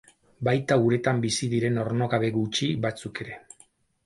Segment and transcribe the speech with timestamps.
[0.47, 3.39] Baita uretan bizi diren ornogabe gutxi batzuk ere.